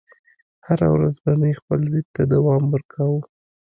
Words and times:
هره 0.67 0.87
ورځ 0.95 1.15
به 1.23 1.31
مې 1.39 1.51
خپل 1.59 1.79
ضد 1.93 2.05
ته 2.15 2.21
دوام 2.33 2.63
ورکاوه 2.73 3.21